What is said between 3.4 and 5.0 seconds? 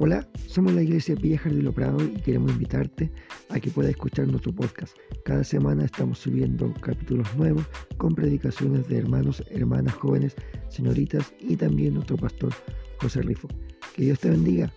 a que puedas escuchar nuestro podcast.